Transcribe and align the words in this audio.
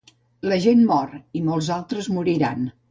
La 0.51 0.57
gent 0.63 0.81
mor 0.93 1.13
i 1.41 1.45
molts 1.51 1.71
altres 1.79 2.13
moriran. 2.19 2.69